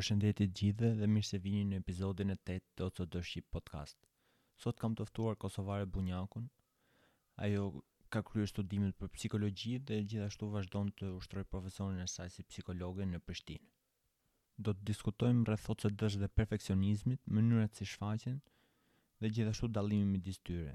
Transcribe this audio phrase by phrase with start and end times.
[0.00, 3.98] Përshëndetit gjithë dhe mirë se vini në episodin e 8 të Oco do Shqip Podcast.
[4.62, 6.46] Sot kam tëftuar Kosovare Bunjakun,
[7.46, 7.66] ajo
[8.14, 13.04] ka kryer studimet për psikologji dhe gjithashtu vazhdon të ushtroj profesorin e saj si psikologe
[13.10, 13.66] në Prishtinë.
[14.64, 18.40] Do të diskutojmë rreth OCD-shqip dhe perfekcionizmit, mënyrat si shfaqen
[19.20, 20.72] dhe gjithashtu dallimin midis tyre.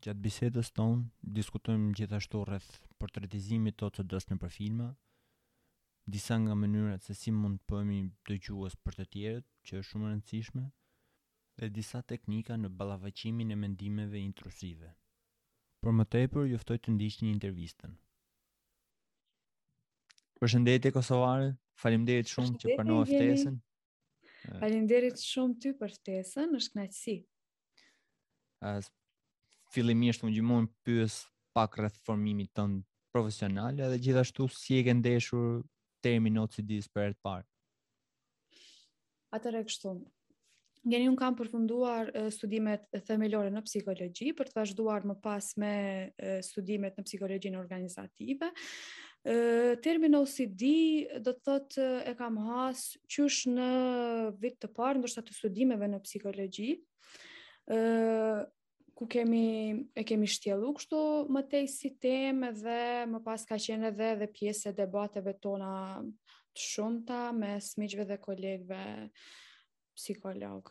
[0.00, 1.04] Gjatë bisedës tonë,
[1.42, 4.92] diskutojmë gjithashtu rreth portretizimit të OCD-s në përfilma, filma,
[6.12, 10.06] disa nga mënyrat se si mund të bëhemi dëgjues për të tjerët, që është shumë
[10.08, 10.62] e rëndësishme,
[11.60, 14.90] dhe disa teknika në ballafaqimin e mendimeve intrusive.
[15.80, 17.94] Por më tepër ju ftoj të ndiqni intervistën.
[20.40, 23.58] Përshëndetje Kosovare, faleminderit shumë që pranova ftesën.
[24.58, 27.16] Faleminderit shumë ty për ftesën, është kënaqësi.
[28.72, 28.88] As
[29.74, 31.20] fillimisht unë gjumon pyes
[31.56, 32.82] pak rreth formimit tënd
[33.14, 35.60] profesional edhe gjithashtu si e ke ndeshur
[36.04, 37.46] termin OCD-s për herë të parë?
[39.36, 39.92] Atëre kështu.
[40.88, 45.72] Gjeni unë kam përfunduar studimet themelore në psikologji për të vazhduar më pas me
[46.46, 48.48] studimet në psikologjinë organizative.
[49.84, 50.62] Termin OCD
[51.20, 53.68] do të thotë e kam has qysh në
[54.40, 56.70] vit të parë ndërsa të studimeve në psikologji
[59.00, 60.98] ku kemi e kemi shtjellu kështu
[61.32, 65.70] më tej si temë dhe më pas ka qenë edhe dhe pjesë e debateve tona
[66.52, 68.82] të shumta me smiqve dhe kolegëve
[69.96, 70.68] psikolog.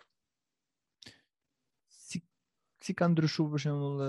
[1.90, 2.22] Si
[2.86, 4.04] si ka ndryshuar për shembull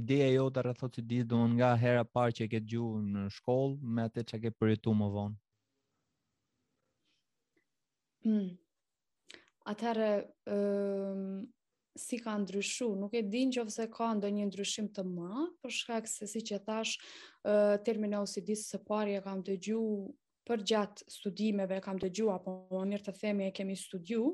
[0.00, 3.26] ideja jote rreth atë ditë domun nga hera e parë që e ke djuar në
[3.38, 5.36] shkollë me atë çka ke përjetuar më vonë?
[8.26, 8.50] Hmm.
[9.64, 10.12] Atëherë,
[11.96, 15.74] si ka ndryshu, nuk e din që ofse ka ndë një ndryshim të ma, për
[15.78, 16.94] shkak se si që thash,
[17.88, 19.80] termina o si disë pari e kam të gju,
[20.48, 24.26] për gjatë studimeve e kam të gju, apo më njërë të themi e kemi studiu,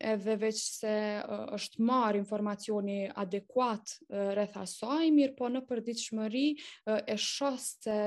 [0.00, 0.92] edhe veç se
[1.54, 6.46] është marr informacioni adekuat rreth asaj, mirë po në përditshmëri
[7.06, 7.98] e shoh se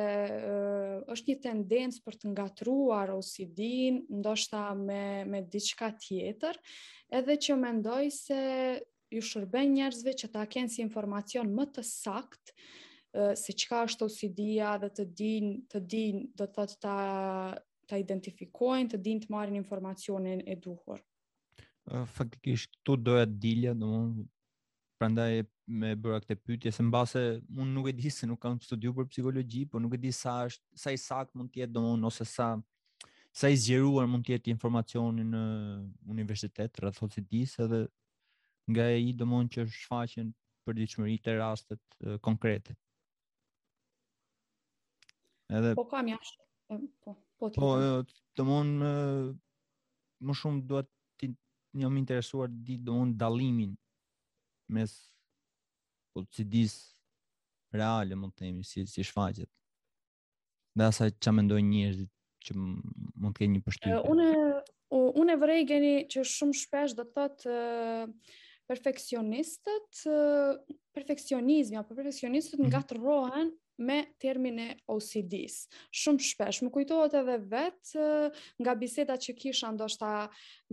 [1.15, 6.59] është një tendencë për të ngatruar OCD-n ndoshta me me diçka tjetër,
[7.15, 8.39] edhe që mendoj se
[9.15, 14.39] ju shërben njerëzve që ta kenë si informacion më të saktë se çka është ocd
[14.67, 16.95] a dhe të dinë të din, do të thotë ta
[17.89, 21.01] të identifikojnë, të din të marrin informacionin e duhur.
[22.15, 24.29] Faktikisht këtu doja të dilja, domthonë
[24.95, 28.93] prandaj me bëra këtë pyetje se mbase unë nuk e di se nuk kam studiu
[28.95, 32.09] për psikologji, por nuk e di sa është, sa i sakt mund të jetë domthonë
[32.09, 32.49] ose sa
[33.35, 35.41] sa i zgjeruar mund të jetë informacioni në
[36.13, 37.81] universitet rreth ose disë edhe
[38.71, 39.25] nga e i do
[39.55, 40.31] që shfaqen
[40.65, 40.79] për
[41.25, 41.81] të rastet
[42.23, 42.73] konkrete.
[45.51, 45.75] Edhe...
[45.75, 47.17] Po kam jashtë, po.
[47.39, 47.95] Po, po jo,
[48.35, 48.83] të mund
[50.25, 50.79] më shumë do
[51.19, 51.29] të
[51.81, 53.73] një më interesuar të ditë do mund dalimin
[54.73, 54.93] mes
[56.13, 56.75] po të cidis
[57.75, 59.51] reale, më të temi, si, si shfajtët.
[60.79, 62.07] Dhe asaj që mendoj njështë
[62.47, 63.99] që mund të kenë një pështyrë.
[63.99, 67.55] Uh, une uh, une vërej geni që shumë shpesh do të të të
[68.65, 69.99] perfekcionistët,
[70.97, 72.69] perfekcionizmi, apo perfekcionistët mhm.
[72.71, 75.67] nga të rohen me termin e OCD-s.
[75.95, 77.91] Shumë shpesh më kujtohet edhe vet
[78.61, 80.11] nga biseda që kisha ndoshta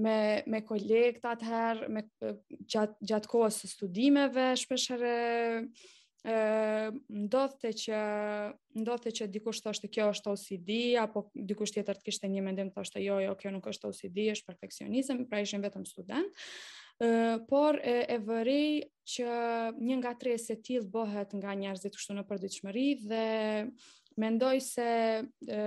[0.02, 2.04] me me kolegët atëherë, me
[2.66, 5.14] gjat gjat kohës së studimeve shpeshere
[6.22, 6.34] ë
[7.26, 8.02] ndodhte që
[8.78, 10.70] ndodhte që dikush thoshte kjo është OCD
[11.02, 14.46] apo dikush tjetër të kishte një mendim thoshte jo jo kjo nuk është OCD është
[14.52, 16.30] perfeksionizëm pra ishin vetëm student
[17.48, 19.28] por e, e vërej që
[19.82, 23.22] një nga tre se tjilë bëhet nga njerëzit kështu në përdiqëmëri dhe
[24.20, 25.60] mendoj se e,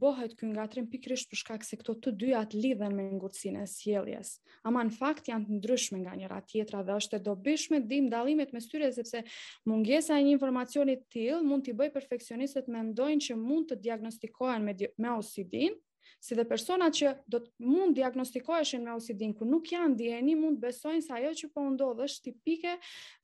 [0.00, 3.66] bëhet kënë nga tre në pikrish përshka se këto të dyat lidhen me ngurësin e
[3.70, 4.36] sjeljes.
[4.68, 8.56] Ama në fakt janë të ndryshme nga njëra tjetra dhe është e dobishme dim dalimet
[8.56, 9.20] me styre sepse
[9.68, 14.74] mungesa e një informacionit tjilë mund t'i bëj perfekcionistët mendojnë që mund të diagnostikohen me,
[14.96, 15.76] me OCD-në
[16.22, 20.60] si dhe persona që do të mund diagnostikoheshin me OCD, ku nuk janë dieni mund
[20.62, 22.76] besojnë se ajo që po ndodh është tipike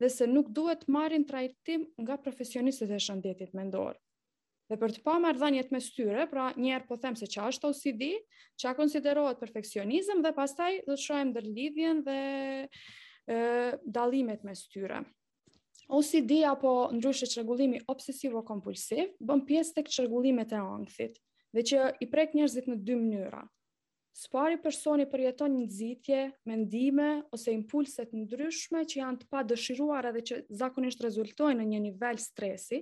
[0.03, 3.95] dhe se nuk duhet marrin trajtim nga profesionistët e shëndetit mendor.
[4.69, 7.69] Dhe për të pa marrë dhanjet me styre, pra njerë po them se që është
[7.71, 8.03] OCD,
[8.61, 12.19] që a konsiderohet perfeksionizëm dhe pastaj do të shojmë dërlidhjen dhe
[12.67, 13.47] e,
[13.87, 15.01] dalimet me styre.
[15.89, 21.17] OCD apo ndryshe qërgullimi obsesivo-kompulsiv bën pjesë të çrregullimet e angthit
[21.57, 23.41] dhe që i prek njerëzit në dy mënyra.
[24.19, 29.45] Së pari personi përjeton një nxitje, mendime ose impulse të ndryshme që janë të pa
[29.47, 32.81] dëshiruar edhe që zakonisht rezultojnë në një nivel stresi.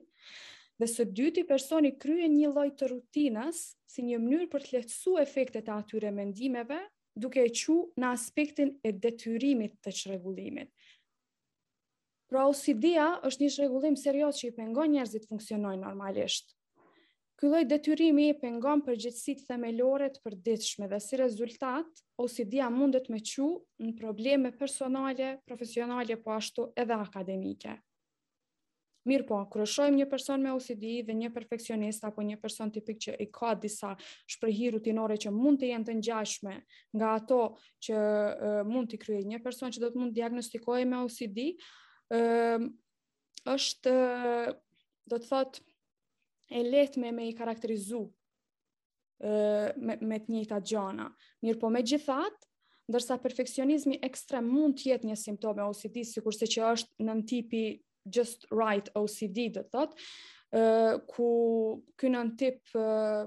[0.80, 5.24] Dhe së dyti personi kryen një lloj të rutinës si një mënyrë për të lehtësuar
[5.26, 6.80] efektet e atyre mendimeve,
[7.16, 10.72] duke e qu në aspektin e detyrimit të çrregullimit.
[12.28, 16.55] Pra, OCD-ja është një rregullim serioz që i pengon njerëzit të funksionojnë normalisht.
[17.36, 23.18] Ky lloj detyrimi i pengon përgjegjësitë themelore të përditshme dhe si rezultat ocd mundet me
[23.30, 23.48] qiu
[23.84, 27.74] në probleme personale, profesionale po ashtu edhe akademike.
[29.06, 32.98] Mirë po, kërë shojmë një person me OCD dhe një perfekcionist apo një person tipik
[33.04, 33.92] që i ka disa
[34.26, 36.56] shprehi rutinore që mund të jenë të njashme
[36.96, 37.42] nga ato
[37.86, 41.38] që uh, mund të kryej një person që do të mund diagnostikoj me OCD,
[42.16, 42.66] uh,
[43.58, 44.56] është, uh,
[45.06, 45.65] do të thotë,
[46.50, 51.10] e let me me i karakterizu uh, me, me të njëta gjana.
[51.42, 52.46] Mirë po me gjithat,
[52.86, 57.26] ndërsa perfekcionizmi ekstrem mund të jetë një simptome OCD, si kurse që është në në
[57.32, 57.64] tipi
[58.14, 60.08] just right OCD, dhe të thotë,
[60.60, 61.30] uh, ku
[62.02, 63.26] kënë në tip uh,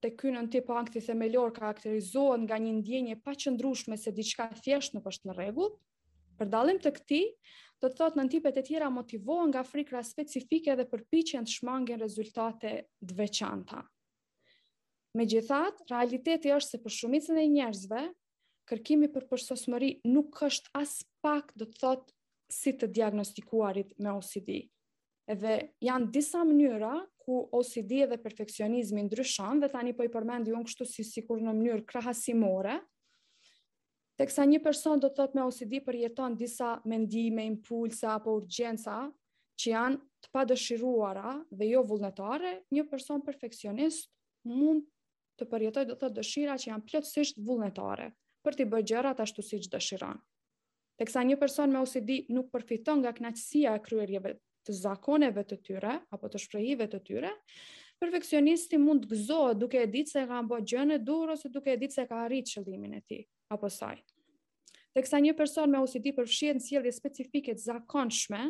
[0.00, 4.94] të kënë në tip ankti themelor karakterizohet nga një ndjenje pa qëndrushme se diçka thjesht
[4.96, 5.76] në pështë në regullë,
[6.40, 7.18] Për dalim të këti,
[7.84, 12.70] do të thotë tipet e tjera motivohen nga frikra specifike dhe përpichen të shmangin rezultate
[13.12, 13.82] dveçanta.
[15.18, 18.00] Me gjithat, realiteti është se për shumicën e njerëzve,
[18.72, 20.96] kërkimi për përsosmëri nuk është as
[21.26, 22.16] pak do të thotë
[22.60, 24.60] si të diagnostikuarit me OCD.
[25.30, 26.94] Edhe janë disa mënyra
[27.24, 31.52] ku OCD dhe perfekcionizmi ndryshon dhe tani po i përmendi unë kështu si sikur në
[31.58, 32.78] mënyrë krahasimore,
[34.20, 38.96] teksa një person do të tëtë me OCD përjeton disa mendime, impulsa apo urgjenca
[39.60, 44.10] që janë të padëshiruara dhe jo vullnetare, një person perfeksionist
[44.48, 44.84] mund
[45.40, 48.10] të përjetoj do të thot dëshira që janë plotësisht vullnetare
[48.44, 50.20] për të bërë gjërat ashtu siç dëshiron.
[51.00, 54.34] Teksa një person me OCD nuk përfiton nga kënaqësia e kryerjeve
[54.68, 57.32] të zakoneve të tyre apo të shprejive të tyre,
[58.02, 61.72] perfeksionisti mund të gëzohet duke e ditë se ka bërë gjën e durr ose duke
[61.72, 63.98] e ditë se ka arritur qëllimin e tij apo saj.
[64.96, 68.40] Dhe kësa një person me OCD përfshien sjellje specifike të zakonshme,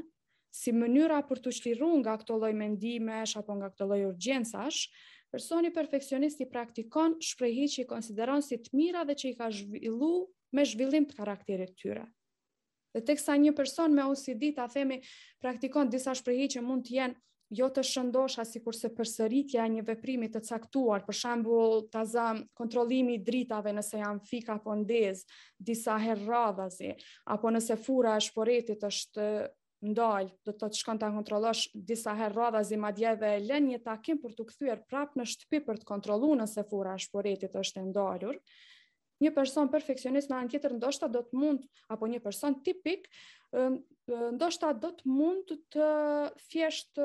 [0.61, 4.87] si mënyra për të qliru nga këto loj mendimesh apo nga këto loj urgjensash,
[5.31, 10.13] personi perfekcionisti praktikon shprehi që i konsideron si të mira dhe që i ka zhvillu
[10.59, 12.07] me zhvillim të karakterit tyre.
[12.97, 14.99] Dhe teksa një person me OCD ta themi
[15.45, 17.21] praktikon disa shprehi që mund të jenë
[17.51, 22.11] jo të shëndosha si kurse përsëritja e një veprimi të caktuar, për shembull, tazam
[22.45, 25.25] zëm kontrollimi i dritave nëse janë fik apo ndez,
[25.59, 26.93] disa herë radhazi,
[27.33, 29.27] apo nëse fura e shporetit është
[29.91, 34.19] ndal, do të shkon ta kontrollosh disa herë radhazi madje edhe e lën një takim
[34.23, 38.37] për të kthyer prapë në shtëpi për të kontrolluar nëse fura e shporetit është ndalur.
[39.21, 43.09] Një person perfeksionist në anë tjetër ndoshta do të mund apo një person tipik
[44.33, 45.89] ndoshta do të mund të
[46.49, 47.01] thjesht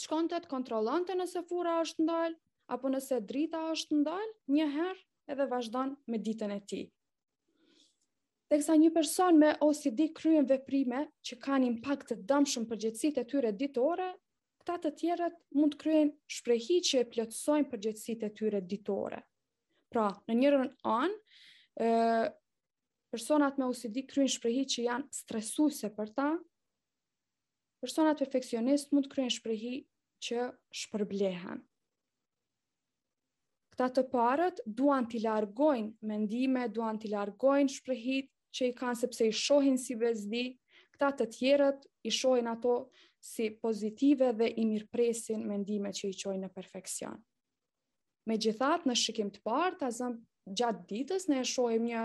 [0.00, 2.34] shkonte të kontrollonte nëse fura është ndal
[2.74, 5.00] apo nëse drita është ndal një herë
[5.34, 6.84] edhe vazhdon me ditën e tij.
[8.52, 13.24] Teksa një person me OCD kryen veprime që kanë impakt të dëmshëm për gjithësit e
[13.30, 14.08] tyre ditore,
[14.60, 19.22] këta të tjeret mund të kryen shprehi që e plëtsojnë për gjithësit e tyre ditore.
[19.94, 22.34] Pra, në njërën anë,
[23.14, 26.28] personat me OCD kryen shprehi që janë stresuse për ta,
[27.84, 29.72] personat perfekcionist mund të kryen shprehi
[30.24, 30.44] që
[30.82, 31.58] shpërblehen.
[33.74, 39.26] Këta të parët duan t'i largojnë mendime, duan t'i largojnë shprehit që i kanë sepse
[39.28, 40.44] i shohin si bezdi,
[40.94, 42.76] këta të tjerët i shohin ato
[43.24, 47.18] si pozitive dhe i mirpresin mendime që i qojnë në perfekcion.
[48.28, 52.04] Me gjithat në shikim të parë, ta zëmë gjatë ditës, ne e shohim një,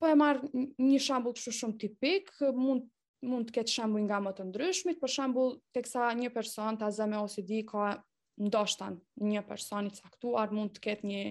[0.00, 2.90] po e marë një shambull të shumë tipik, mund
[3.28, 7.20] mund të ketë shembuj nga më të ndryshmit, për shembull teksa një person ta zëmë
[7.24, 7.94] ose di ka
[8.40, 8.88] ndoshta
[9.24, 11.24] një person i caktuar mund të ketë një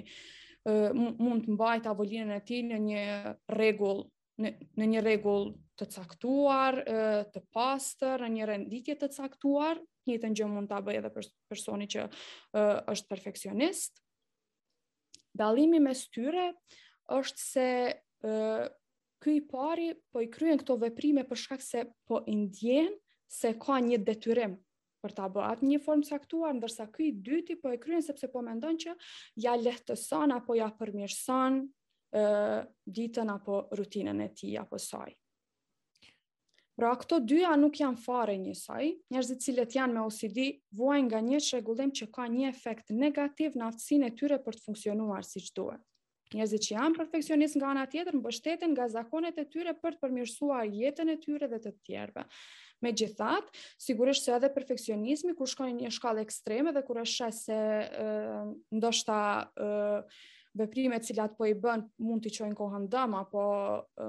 [1.20, 3.04] mund të mbajë tavolinën e tij në një
[3.52, 4.06] rregull
[4.44, 6.80] në një rregull të caktuar,
[7.34, 11.28] të pastër, në një renditje të caktuar, të njëjtën gjë mund ta bëj edhe për
[11.52, 12.06] personin që
[12.94, 14.00] është perfeksionist.
[15.40, 16.48] Dallimi mes tyre
[17.12, 17.68] është se
[19.24, 22.92] ky i pari po i kryen këto veprime për shkak se po i ndjen
[23.32, 24.58] se ka një detyrim
[25.04, 28.30] për ta bërë atë një formë caktuar, ndërsa ky i dyti po i kryen sepse
[28.32, 28.94] po mendon që
[29.46, 32.24] ja lehtëson apo ja përmirëson ë
[33.00, 35.16] ditën apo rutinën e tij apo saj.
[36.74, 40.48] Pra këto dyja nuk janë fare njësoj, njerëzit cilët janë me OCD
[40.80, 44.66] vojnë nga një shregullim që ka një efekt negativ në aftësin e tyre për të
[44.70, 45.84] funksionuar si që duhet.
[46.34, 50.68] Njerëzit që janë perfeksionist nga ana tjetër mbështeten nga zakonet e tyre për të përmirësuar
[50.82, 52.24] jetën e tyre dhe të tjerëve.
[52.84, 57.36] Megjithatë, sigurisht se edhe perfeksionizmi kur shkon në një shkallë ekstreme dhe kur është shaj
[57.40, 57.60] se
[58.80, 59.20] ndoshta
[59.56, 59.68] ë
[60.62, 63.46] veprimet që po i bën mund të çojnë kohën dëm apo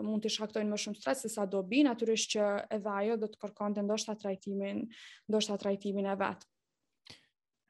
[0.04, 3.30] mund të shkaktojnë më shumë stres se sa do bi, natyrisht që edhe ajo do
[3.32, 4.84] të kërkonte ndoshta trajtimin,
[5.32, 6.44] ndoshta trajtimin e vet.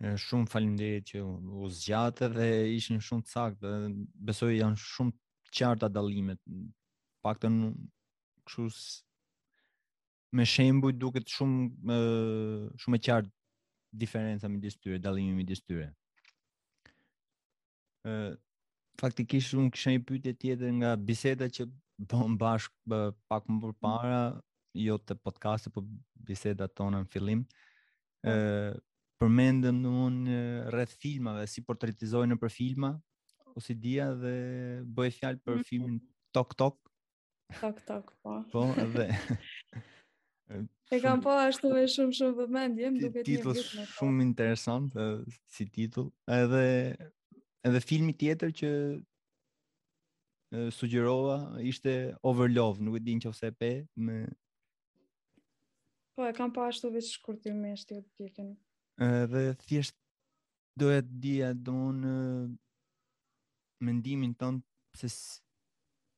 [0.02, 1.20] Shumë falimderit që
[1.58, 2.46] u zgjate dhe
[2.76, 3.70] ishin shumë të sakt dhe
[4.30, 5.16] besoj janë shumë
[5.58, 6.40] qarta dalimet.
[7.22, 7.68] Pak të në
[8.44, 8.80] këshus
[10.34, 11.98] me shembuj duket shumë
[12.82, 13.30] shumë e qartë
[14.02, 15.86] diferenca me disë tyre, dalimi me disë tyre.
[19.00, 21.68] Faktikisht unë kështë një pyte tjetër nga biseda që
[22.10, 22.98] bëm bashkë bë,
[23.30, 24.20] pak më për para,
[24.88, 25.94] jo të podcast po për
[26.30, 27.46] biseda tonë në fillim.
[28.26, 28.82] Për po
[29.24, 30.42] përmendëm në unë një
[30.74, 32.90] rreth filma dhe si portretizojnë në për filma,
[33.56, 34.32] o si dia dhe
[34.98, 35.66] bëjë fjalë për mhm.
[35.68, 35.98] filmin
[36.34, 36.76] Tok Tok.
[37.60, 38.38] Tok Tok, po.
[38.52, 38.66] Po,
[38.98, 39.08] dhe...
[40.92, 44.90] E kam po ashtu me shumë shumë vëmendje, më duke ti e vjetë shumë interesant,
[44.92, 45.06] dhe,
[45.50, 46.10] si titull.
[46.28, 46.92] Edhe,
[47.64, 48.70] edhe filmi tjetër që
[50.76, 51.94] sugjerova ishte
[52.28, 54.20] Overlove, nuk e din që ose e pe, me...
[56.14, 58.52] Po, e kam pa po ashtu vishë shkurtimisht i të titin
[59.02, 59.96] edhe thjesht
[60.78, 62.00] doja të dija a don
[63.84, 64.62] mendimin tonë
[64.98, 65.08] se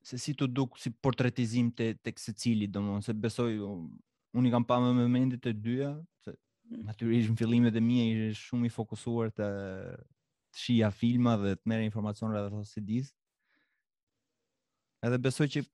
[0.07, 4.47] se si të duk si portretizim të të kësë cili, do më, se besoj, unë
[4.47, 5.89] i kam pa me e të dyja,
[6.23, 6.85] se mm.
[6.87, 9.49] natyrisht në fillimet e mija i shumë i fokusuar të,
[10.53, 13.13] të shia filma dhe të merë informacion rreth dhe të disë,
[15.09, 15.65] edhe besoj që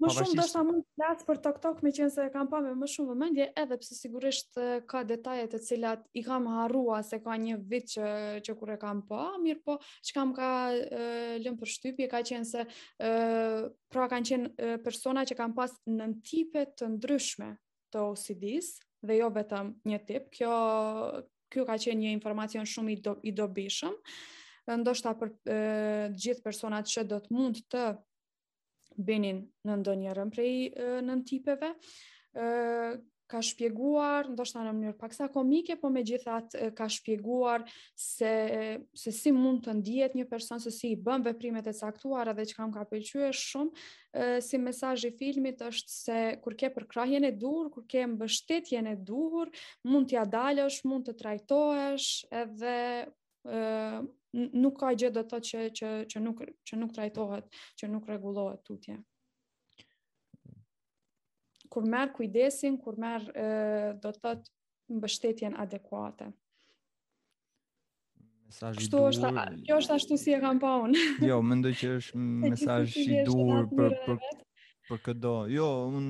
[0.00, 2.86] Më shumë dështë sa mund të flas për Tok Tok, e kam pa me më
[2.88, 4.56] shumë vëmendje, edhe pse sigurisht
[4.88, 8.06] ka detaje të cilat i kam harruar se ka një vit që
[8.46, 9.76] që kur e kam pa, mirë po,
[10.08, 10.50] çka më ka
[11.44, 15.76] lënë për shtypje ka qenë se ë pra kanë qenë e, persona që kanë pas
[15.92, 17.50] nën tipe të ndryshme
[17.92, 18.72] të OCD-s
[19.04, 20.32] dhe jo vetëm një tip.
[20.32, 20.56] Kjo
[21.50, 23.96] kjo ka qenë një informacion shumë i, do, i dobishëm
[24.70, 25.54] ndoshta për të
[26.22, 27.80] gjithë personat që do të mund të
[28.98, 30.52] benin në ndonjë prej
[31.04, 31.74] në tipeve.
[33.30, 37.62] ka shpjeguar, ndoshta në mënyrë paksa komike, po me gjithat ka shpjeguar
[37.94, 42.26] se, se si mund të ndijet një person, se si i bëm veprimet e caktuar,
[42.32, 43.84] edhe që kam ka pëlqyë shumë,
[44.42, 48.96] si mesajë i filmit është se kur ke përkrahjen e dur, kur ke mbështetjen e
[48.98, 49.46] dur,
[49.86, 52.74] mund t'ja dalësh, mund të trajtoesh, edhe
[54.54, 57.46] nuk ka gjë do të thotë që që që nuk që nuk trajtohet,
[57.80, 58.98] që nuk rregullohet tutje.
[61.70, 63.26] Kur merr kujdesin, kur merr
[64.02, 66.30] do të thotë mbështetjen adekuate.
[68.50, 69.04] Mesazh i dur.
[69.06, 69.30] Është,
[69.68, 71.04] kjo është ashtu si e kam pa unë.
[71.30, 74.20] jo, mendoj që është mesazh i dur për për
[74.90, 75.36] për këdo.
[75.54, 76.08] Jo, un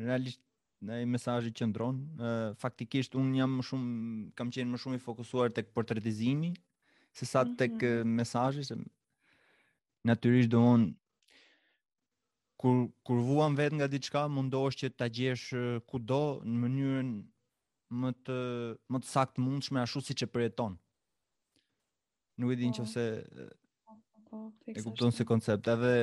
[0.00, 0.40] realisht
[0.82, 1.98] në ai mesazhi që ndron,
[2.58, 6.50] faktikisht un jam më shumë kam qenë më shumë i fokusuar tek portretizimi,
[7.16, 8.76] se sa të kë mesajës, se
[10.08, 10.88] naturisht do unë,
[12.60, 17.12] kur, kur vuam vetë nga diqka, mundosh që të gjesh eh, ku do, në mënyrën
[18.02, 18.38] më të,
[18.92, 20.80] më të sakt mund shme ashtu si që për e tonë.
[22.40, 22.86] Nuk e din po.
[23.92, 25.94] po, po, që se e kuptonë se koncept, edhe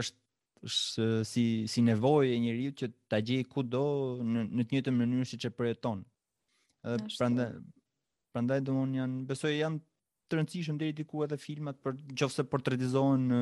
[0.00, 0.18] është
[0.60, 1.42] është si
[1.72, 3.80] si nevojë e njeriu që ta gjej kudo
[4.20, 6.02] në në të njëjtën mënyrë siç e përjeton.
[7.16, 7.46] prandaj
[8.32, 9.80] prandaj domun janë besoj janë
[10.30, 13.40] të rëndësishëm deri diku edhe filmat për nëse portretizohen në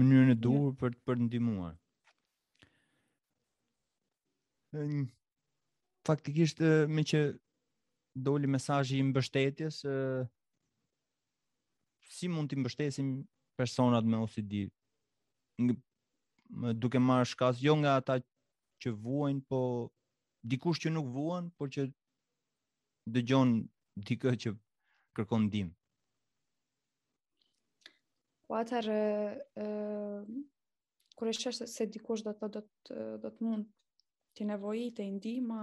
[0.00, 1.76] mënyrën e duhur për për të ndihmuar.
[6.08, 6.62] Faktikisht
[6.96, 7.20] me që
[8.28, 9.96] doli mesazhi i mbështetjes ë
[12.18, 13.12] si mund të mbështesim
[13.60, 14.54] personat me OCD
[16.82, 18.18] duke marrë shkas jo nga ata
[18.82, 19.62] që vuajnë po
[20.54, 21.88] dikush që nuk vuan por që
[23.16, 23.54] dëgjon
[24.08, 24.54] dikë që
[25.18, 25.77] kërkon ndihmë
[28.48, 29.64] Po atëherë,
[31.18, 33.66] kur është se dikush do të do të do të mund
[34.38, 35.62] të nevojitë ndihmë,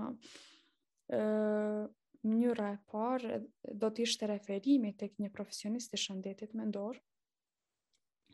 [2.25, 3.39] mënyra e parë
[3.83, 6.99] do të ishte referimi tek një profesionist i shëndetit mendor.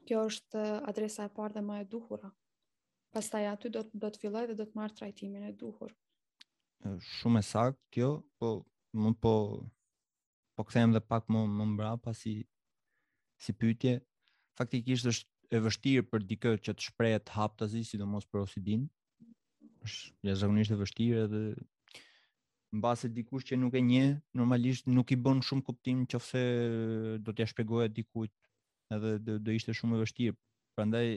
[0.08, 2.32] Kjo është adresa e parë dhe më e duhura.
[3.16, 5.94] Pastaj aty do të do të filloj dhe do të marr trajtimin e duhur.
[7.16, 8.52] Shumë e saktë kjo, po
[9.06, 9.34] më po
[10.58, 12.40] po kthehem dhe pak më më mbrapa si
[13.42, 14.02] si pyetje
[14.60, 18.86] faktikisht është e vështirë për dikë që të shprehet haptazi, sidomos për Osidin.
[19.86, 21.42] Është ja zakonisht e vështirë edhe
[22.80, 26.44] mbase dikush që nuk e njeh, normalisht nuk i bën shumë kuptim nëse
[27.24, 28.32] do t'ia shpjegoje dikujt,
[28.96, 30.38] edhe do, do ishte shumë e vështirë.
[30.78, 31.08] Prandaj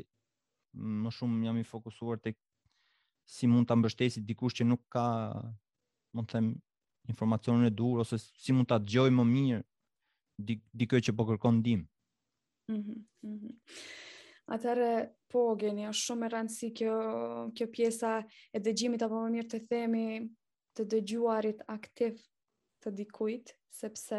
[0.75, 2.35] më shumë jam i fokusuar tek
[3.31, 5.05] si mund ta mbështesi dikush që nuk ka,
[6.13, 6.49] mund të them,
[7.09, 9.63] informacionin e dur ose si mund ta dëgjoj më mirë
[10.81, 11.87] dikë që po kërkon ndihmë.
[12.69, 13.05] Mhm.
[13.23, 13.61] mhm.
[14.45, 16.95] Atare po geni, është shumë e rëndësi kjo
[17.57, 18.11] kjo pjesa
[18.53, 20.03] e dëgjimit apo më mirë të themi
[20.77, 22.19] të dëgjuarit aktiv
[22.85, 24.19] të dikujt sepse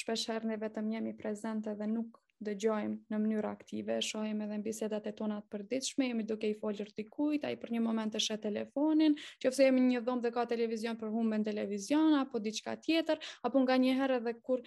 [0.00, 2.16] shpesh herë ne vetëm jemi prezente dhe nuk
[2.48, 6.88] dëgjojmë në mënyrë aktive, shohim edhe bisedat e tona të përditshme, jemi duke i folur
[6.98, 10.44] dikujt, ai për një moment e shet telefonin, qoftë jemi në një dhomë dhe ka
[10.52, 14.64] televizion për humbën televizion apo diçka tjetër, apo nganjëherë edhe kur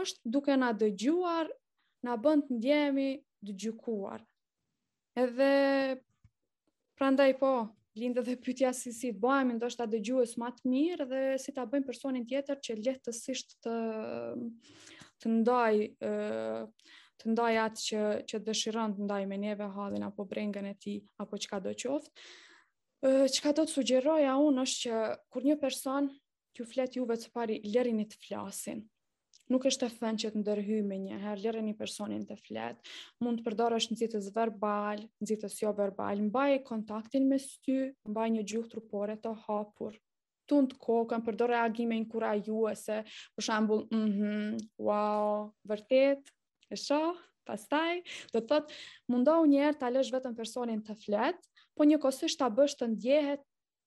[0.00, 1.52] është duke na dëgjuar,
[2.04, 3.08] na bën të ndjehemi
[3.44, 4.22] të gjykuar.
[5.18, 5.48] Edhe
[6.98, 7.52] prandaj po,
[7.98, 11.64] lindë dhe pytja si si bëhemi ndoshta të dëgjues më të mirë dhe si ta
[11.70, 13.76] bëjmë personin tjetër që lehtësisht të
[15.22, 20.66] të ndaj të ndaj atë që që dëshiron të ndaj me neve hallin apo brengën
[20.72, 22.26] e tij apo çka do qoftë.
[23.08, 24.98] Ë çka do të sugjeroja unë është që
[25.30, 26.10] kur një person
[26.58, 28.82] ju flet juve të pari lërinit të flasin,
[29.52, 30.54] nuk është të thënë që të
[30.88, 32.80] me një herë, lërë një personin të fletë,
[33.24, 37.38] mund të përdorësh është në zitës verbal, në zitës jo verbal, mbaj e kontaktin me
[37.42, 39.96] sty, mbaj një gjuhë trupore të hapur,
[40.48, 43.02] të të kokën, përdar përdorë reagime në kura ju se,
[43.36, 46.22] për shambull, mm -hmm, wow, vërtet,
[46.70, 48.00] e shoh, pastaj,
[48.32, 48.78] dhe të thëtë,
[49.12, 51.44] mundohu njerë të alësh vetëm personin të fletë,
[51.76, 53.42] po një kosisht të bësh të ndjehet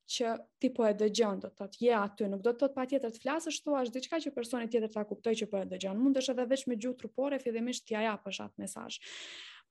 [0.08, 0.28] që
[0.64, 3.22] ti po e dëgjon, do të thotë, je aty, nuk do të thotë patjetër të
[3.24, 6.00] flasësh thua, thuash diçka që personi tjetër ta kuptoj që po e dëgjon.
[6.00, 9.00] Mundesh edhe veç me gjuhë trupore fillimisht t'i japësh atë mesazh.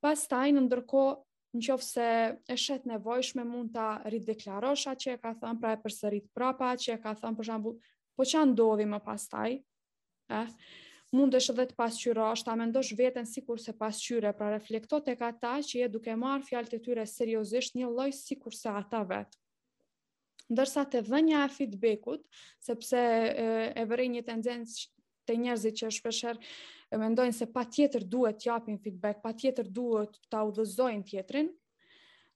[0.05, 1.15] Pastaj në ndërkohë
[1.57, 2.09] në qofë se
[2.53, 6.99] e shet nevojshme mund ta deklarosha, që e ka thënë, pra e përsërit prapa që
[6.99, 7.73] e ka thënë, për
[8.17, 9.57] po që ndodhi më pastaj,
[10.33, 10.49] eh?
[11.17, 15.29] mund është edhe të pasqyrosh, ta mendosh veten sikur se pasqyre, pra reflektot e ka
[15.37, 19.37] ta që je duke marrë fjalët e tyre seriozisht një lloj sikur se ata vetë
[20.55, 22.21] ndërsa të dhënja e feedbackut,
[22.63, 24.85] sepse e, e vërej një tendencë
[25.27, 26.39] të njerëzit që shpesher
[26.95, 31.49] e mendojnë se pa tjetër duhet t'japin feedback, pa tjetër duhet t'a udhëzojnë tjetrin,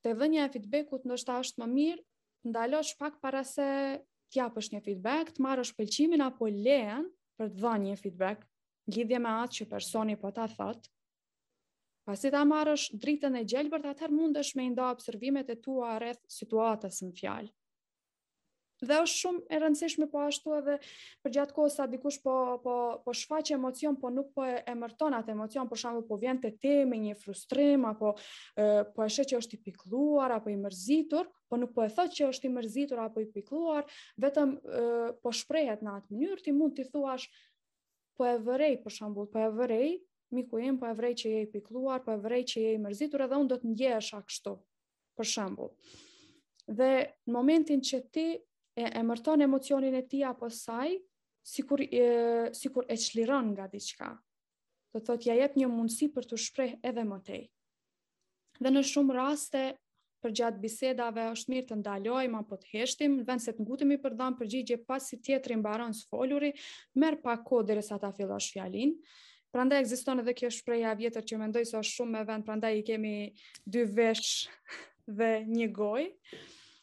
[0.03, 2.05] të dhënja e feedbackut ndërsa është më mirë,
[2.51, 3.69] ndalosh pak para se
[4.35, 7.07] t'japësh një feedback, të marrësh pëlqimin apo lehen
[7.39, 8.43] për të dhënë një feedback,
[8.97, 10.91] lidhje me atë që personi po ta thotë,
[12.09, 17.03] Pasi ta marrësh dritën e gjelbërt, mund mundesh me nda observimet e tua rreth situatës
[17.07, 17.53] në fjalë
[18.85, 20.77] dhe është shumë e rëndësishme po ashtu edhe
[21.25, 25.13] për gjatë kohës sa dikush po po po shfaq emocion po nuk po e emërton
[25.19, 28.15] atë emocion për shembull po vjen te ti me një frustrim apo
[28.57, 31.91] e, po e sheh që është i pikëlluar apo i mërzitur po nuk po e
[31.93, 33.85] thot që është i mërzitur apo i pikëlluar
[34.25, 34.83] vetëm e,
[35.23, 37.29] po shprehet në atë mënyrë ti mund t'i thuash
[38.17, 39.95] po e vërej për shembull po e vërej
[40.39, 42.81] miku im po e vërej që je i pikëlluar po e vërej që je i
[42.89, 44.57] mërzitur edhe unë do të ndjehesh kështu
[45.21, 45.75] për shembull
[46.71, 46.93] dhe
[47.27, 48.29] në momentin që ti
[48.81, 50.97] e emërton emocionin e tij apo saj,
[51.47, 52.05] sikur e,
[52.57, 54.09] sikur e çliron nga diçka.
[54.95, 57.43] Do thotë ja jep një mundësi për të shpreh edhe më tej.
[58.63, 59.63] Dhe në shumë raste
[60.25, 63.97] për gjatë bisedave është mirë të ndalojmë apo të heshtim, në vend se të ngutemi
[64.03, 66.51] për dhënë përgjigje pasi tjetri mbaron të foluri,
[67.01, 68.97] merr pa kohë derisa ta fillosh fjalin.
[69.55, 72.77] Prandaj ekziston edhe kjo shpreja e vjetër që mendoj se është shumë e vend, prandaj
[72.83, 73.15] i kemi
[73.67, 74.45] dy vesh
[75.21, 76.09] dhe një gojë.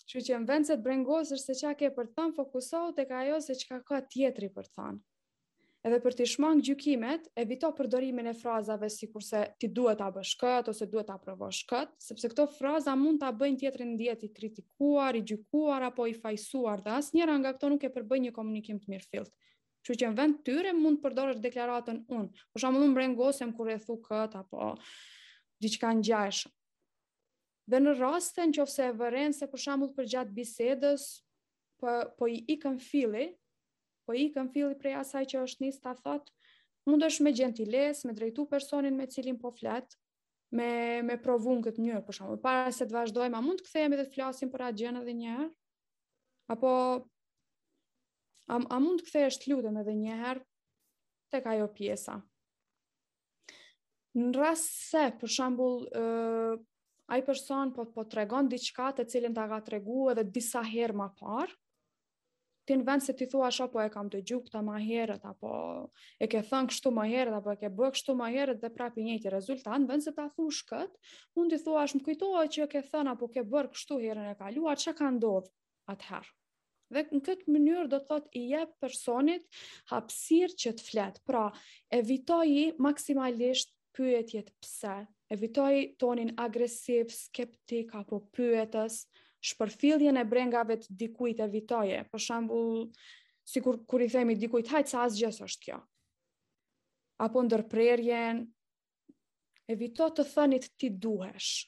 [0.08, 2.94] Shqy që në vend se të brengosë është se qa ke për të thanë, fokusohu
[2.98, 5.02] të ka ajo se që ka ka tjetri për të thanë.
[5.88, 10.32] Edhe për të shmangë gjykimet, evito përdorimin e frazave si kurse ti duhet a bësh
[10.42, 14.28] këtë ose duhet a provosh këtë, sepse këto fraza mund të bëjnë tjetëri në djetë
[14.28, 18.30] i kritikuar, i gjykuar apo i fajsuar dhe asë njëra nga këto nuk e përbëjnë
[18.30, 19.36] një komunikim të mirë filtë.
[19.88, 23.72] Që që në vend të tyre mund përdorësh deklaratën unë, për shumë në mbrengosem kur
[23.72, 24.74] e thu këtë apo
[25.64, 26.04] diqka në
[27.68, 31.06] Dhe në rastën që ofse e vëren se për shambull për gjatë bisedës,
[31.84, 33.26] po, po i ikën fili,
[34.08, 36.32] po i ikën fili prej asaj që është njës të thot,
[36.88, 40.00] mund është me gentiles, me drejtu personin me cilin po fletë,
[40.56, 40.70] me,
[41.10, 44.14] me provu këtë njërë, për para se të vazhdojmë, a mund të këthejemi dhe të
[44.16, 45.50] flasim për atë gjenë edhe njëherë?
[46.56, 46.70] Apo,
[48.56, 50.46] a, a mund të këthejesh të lutëm edhe njëherë,
[51.36, 52.16] tek ajo pjesa?
[54.22, 55.84] Në rrasë se, për shambull,
[57.08, 61.06] ai person po po tregon diçka të cilën ta ka treguar edhe disa herë më
[61.22, 61.54] parë,
[62.68, 65.24] ti në vend se ti thua asha po e kam të gjuk të ma herët,
[65.30, 65.52] apo
[66.20, 69.06] e ke thënë kështu ma herët, apo e ke bërë kështu ma herët dhe i
[69.08, 71.00] njëti rezultat, në vend se ta thush këtë,
[71.40, 74.36] mund ti thua më kujtoa që e ke thënë apo ke bërë kështu herën e
[74.44, 75.54] kaluar, që ka ndodhë
[75.96, 76.34] atëherë.
[76.96, 79.48] Dhe në këtë mënyrë do të thot i jep personit
[79.94, 81.46] hapsir që të fletë, pra
[82.02, 89.02] evitoji maksimalisht pyetjet pse, evitoj tonin agresiv, skeptik apo pyetës,
[89.48, 92.86] shpërfiljen e brengave të dikujt evitoje, për shambull,
[93.48, 95.80] si kur, i themi dikujt, hajtë sa asgjës është kjo,
[97.28, 98.42] apo ndërprerjen,
[99.68, 101.66] evito të thënit ti duhesh,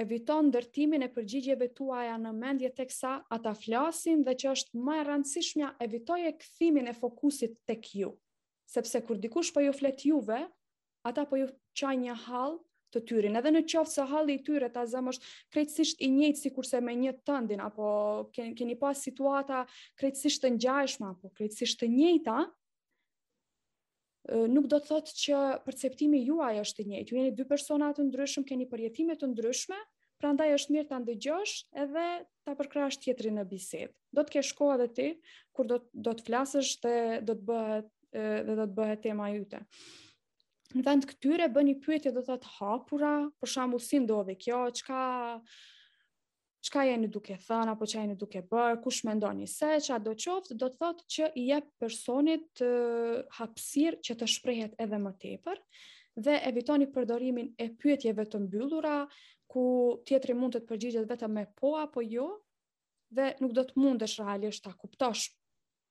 [0.00, 5.04] evito ndërtimin e përgjigjeve tuaja në mendje teksa ata flasin dhe që është më e
[5.10, 8.12] rëndësishmja evitoje këthimin e fokusit tek ju,
[8.72, 10.40] sepse kur dikush për po ju flet juve,
[11.02, 11.48] ata për po ju
[11.80, 12.56] qaj një halë
[12.94, 13.36] të tyrin.
[13.38, 16.94] Edhe në qoftë se halli i tyre ta zëm është krejtësisht i njëjtë sikurse me
[16.98, 17.90] një tëndin apo
[18.34, 19.64] keni keni pas situata
[20.00, 22.38] krejtësisht të ngjashme apo krejtësisht të njëjta,
[24.52, 27.08] nuk do të thotë që perceptimi juaj është i njëjtë.
[27.14, 29.78] Ju jeni dy persona të ndryshëm, keni përjetime të ndryshme,
[30.20, 32.04] prandaj është mirë ta ndëgjosh edhe
[32.44, 33.90] ta përkrahësh tjetrin në bisedë.
[34.18, 35.08] Do të kesh kohë edhe ti
[35.56, 36.94] kur do do të flasësh dhe
[37.30, 37.88] do të bëhet
[38.46, 39.62] dhe do të bëhet tema jote.
[39.62, 39.78] Ëh
[40.76, 45.00] në vend këtyre bë një pyetje do të të hapura, për si ndodhe kjo, qka,
[46.62, 50.14] çka jeni duke thënë, apo çka jeni duke bërë, kush me ndoni se, qa do
[50.14, 52.70] qoftë, do të thotë që i jep personit të
[53.40, 55.58] hapsir që të shprehet edhe më tepër,
[56.20, 58.94] dhe evitoni përdorimin e pyetjeve të mbyllura,
[59.50, 59.64] ku
[60.06, 62.28] tjetëri mund të të përgjigjet vetëm me po apo jo,
[63.10, 65.32] dhe nuk do të mundesh realisht ta kuptosh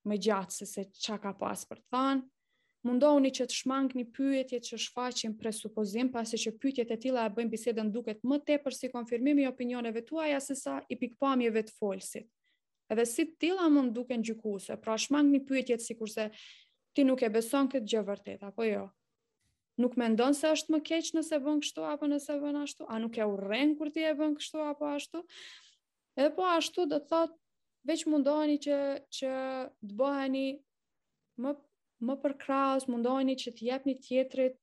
[0.07, 2.29] më gjatë se se ka pas për të thënë,
[2.87, 7.51] Mundohuni që të shmangni pyetjet që shfaqin presupozim, pasi që pyetjet e tilla e bëjnë
[7.51, 12.29] bisedën duket më tepër si konfirmimi i opinioneve tuaja sesa i pikpamjeve të folësit.
[12.89, 16.29] Edhe si të tilla mund duken gjykuese, pra shmangni pyetjet si kurse
[16.95, 18.85] ti nuk e beson këtë gjë vërtet apo jo.
[19.79, 22.87] Nuk mendon se është më keq nëse bën kështu apo nëse bën ashtu?
[22.87, 25.21] A nuk e urrën kur ti e bën kështu apo ashtu?
[26.19, 27.35] Edhe po ashtu do thotë,
[27.87, 28.79] veç mundohuni që
[29.19, 29.35] që
[29.83, 30.47] të bëheni
[31.45, 31.53] më
[32.07, 34.53] më për krahas mundoheni që të jepni tjetrit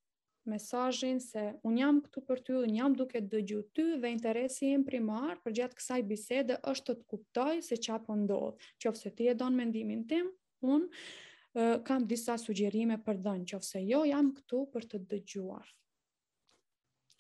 [0.53, 4.85] mesazhin se un jam këtu për ty, un jam duke dëgju ty dhe interesi im
[4.89, 8.69] primar për gjatë kësaj bisede është të të kuptoj se ç'a po ndodh.
[8.85, 10.31] Qofse ti e don mendimin tim,
[10.77, 15.75] un uh, kam disa sugjerime për të dhënë, qofse jo jam këtu për të dëgjuar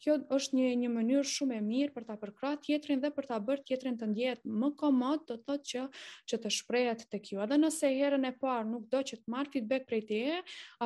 [0.06, 3.40] kjo është një një mënyrë shumë e mirë për ta përkrah tjetrin dhe për ta
[3.42, 5.82] bërë tjetrin të ndjehet më komod, do të thotë që
[6.30, 7.40] që të shprehet tek ju.
[7.42, 10.36] Edhe nëse herën e parë nuk do që të marr feedback prej teje,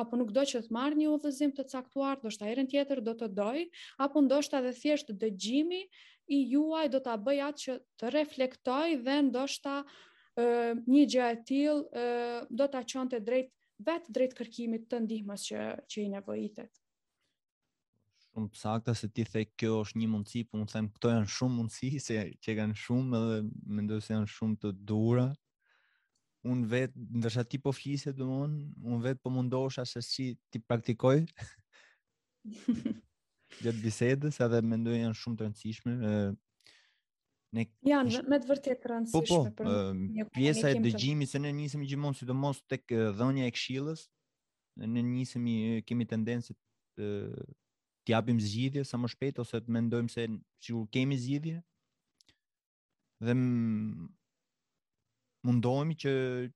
[0.01, 3.29] apo nuk do që të marr një udhëzim të caktuar, ndoshta herën tjetër do të
[3.37, 3.61] doj,
[4.07, 5.83] apo ndoshta edhe thjesht dëgjimi
[6.33, 9.77] i juaj do ta bëj atë që të reflektoj dhe ndoshta
[10.41, 12.05] ë një gjë e tillë
[12.57, 13.53] do ta çonte drejt
[13.85, 16.80] vetë drejt kërkimit të ndihmës që që i nevojitet
[18.31, 21.29] shumë të sakta se ti the kjo është një mundësi, po unë them këto janë
[21.29, 23.39] shumë mundësi se që kanë shumë edhe
[23.75, 25.29] mendoj se janë shumë të dhura.
[26.49, 31.19] Un vetë, ndërsa ti po flisë domon, un vetë po mundohsha se si ti praktikoj.
[33.61, 35.97] Gjatë bisedës edhe mendoj janë shumë të rëndësishme.
[35.99, 36.39] Ë
[37.51, 41.39] Ne janë me të vërtetë të rëndësishme po, po, për një pjesa e dëgjimit se
[41.43, 42.85] ne nisemi gjithmonë sidomos tek
[43.19, 44.05] dhënia e këshillës
[44.87, 46.55] ne nisemi kemi tendencë
[46.95, 47.09] të
[48.03, 50.23] t'i japim zgjidhje sa më shpejt ose të mendojmë se
[50.65, 51.57] sigur kemi zgjidhje
[53.27, 53.35] dhe
[55.45, 56.13] mundohemi që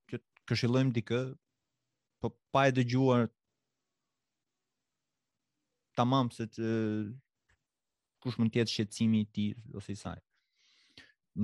[0.09, 1.19] që të këshillojmë dikë
[2.21, 3.27] po pa e dëgjuar
[5.97, 6.69] tamam se të
[8.23, 10.17] kush mund të jetë shqetësimi i tij ose i saj.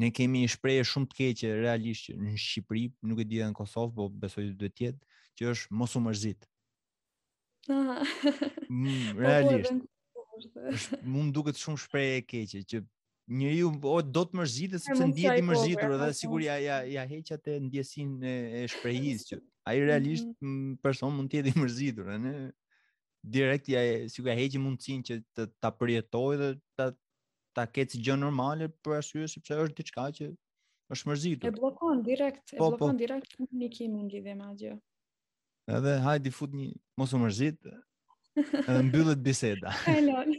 [0.01, 3.57] Ne kemi një shprehje shumë të keqe realisht në Shqipëri, nuk e di edhe në
[3.59, 6.47] Kosovë, por besoj se duhet të jetë, që është mos u mërzit
[7.71, 8.03] sa
[8.69, 9.79] mm, po, po, realisht
[10.71, 12.79] është mund duket shumë shprehe e keqe që
[13.39, 13.71] njeriu
[14.15, 18.19] do të mërzitet sepse ndihet i mërzitur edhe sigurisht ja ja ja heq atë ndjesinë
[18.21, 20.75] e, e shprehjes që ai realisht mm -hmm.
[20.86, 22.36] person mund të jetë i mërzitur ne në...
[23.36, 23.81] direkt ja
[24.13, 26.86] sigur ja heq mundsinë që të ta përjetojë dhe ta
[27.55, 30.31] ta ketë gjë normale për arsye sepse është diçka që
[30.95, 32.99] është mërzitur e blokon direkt po, e blokon po.
[33.03, 34.77] direkt komunikimin lidhje me gjë.
[35.71, 36.67] Edhe hajdi fut një
[36.99, 37.65] mos u mërzit.
[38.41, 39.71] Edhe mbyllet biseda.
[39.86, 40.34] Kalon.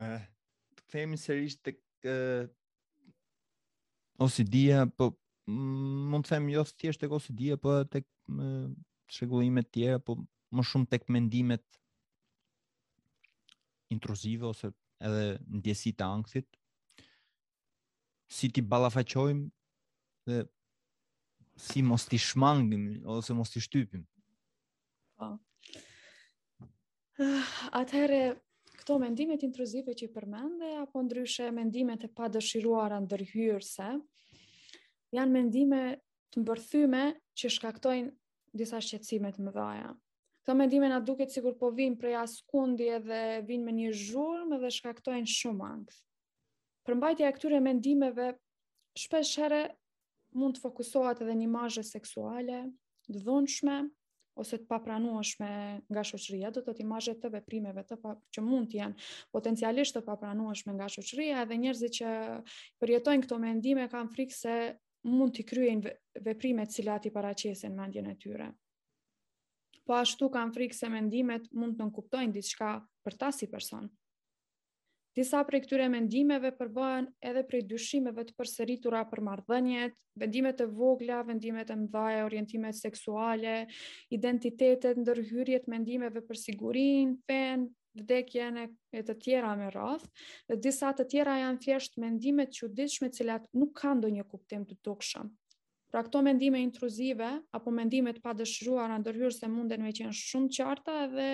[0.00, 0.24] Ëh,
[0.80, 2.44] kthehemi sërish tek uh, eh,
[4.26, 5.10] ose dia, po
[5.46, 8.06] mm, mund të them jo thjesht tek ose dia, po tek
[9.12, 10.16] çrregullime eh, të tjera, po
[10.56, 11.66] më shumë tek mendimet
[13.92, 14.72] intruzive ose
[15.04, 16.58] edhe ndjesitë e ankthit.
[18.30, 19.46] Si ti ballafaqojmë
[20.30, 20.44] dhe
[21.60, 22.84] si mos t'i shmangim
[23.16, 24.04] ose mos t'i shtypim.
[25.20, 25.28] Po.
[27.20, 27.44] Uh,
[27.76, 28.20] atëherë
[28.80, 33.88] këto mendimet intruzive që i përmende apo ndryshe mendimet e padëshiruara ndërhyrëse
[35.16, 35.82] janë mendime
[36.32, 37.02] të mbërthyme
[37.40, 38.10] që shkaktojnë
[38.56, 39.90] disa shqetësime të mëdha.
[40.40, 44.70] Këto mendime na duket sikur po vinë prej askundi edhe vinë me një zhurmë dhe
[44.78, 45.98] shkaktojnë shumë ankth.
[46.88, 48.30] Përmbajtja e këtyre mendimeve
[48.98, 49.62] shpeshherë
[50.36, 52.64] mund të fokusohet edhe një mazhe seksuale,
[53.10, 53.78] të dhunshme
[54.40, 55.48] ose të papranueshme
[55.92, 60.04] nga shoqëria, do të thotë të veprimeve të pa, që mund të jenë potencialisht të
[60.06, 62.12] papranueshme nga shoqëria dhe njerëzit që
[62.80, 64.54] përjetojnë këto mendime kanë frikë se
[65.10, 68.50] mund të kryejnë veprime të cilat i paraqesin mendjen e tyre.
[69.84, 73.88] Po ashtu kanë frikë se mendimet mund të nënkuptojnë diçka për ta si person.
[75.20, 81.18] Disa prej këtyre mendimeve përbëhen edhe prej dyshimeve të përsëritura për marrëdhëniet, vendimet e vogla,
[81.30, 83.56] vendimet e mëdha, orientimet seksuale,
[84.16, 87.66] identitetet, ndërhyrjet, mendimeve për sigurinë, fen,
[88.00, 90.08] vdekjen e të tjera me radh,
[90.48, 94.64] dhe disa të tjera janë thjesht mendime të çuditshme të cilat nuk kanë ndonjë kuptim
[94.70, 95.28] të dukshëm.
[95.92, 101.30] Pra këto mendime intruzive apo mendimet pa dëshiruara ndërhyrëse munden me qenë shumë qarta dhe